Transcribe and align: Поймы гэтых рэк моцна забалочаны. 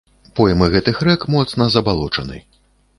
Поймы 0.39 0.69
гэтых 0.77 1.03
рэк 1.09 1.27
моцна 1.37 1.71
забалочаны. 1.77 2.45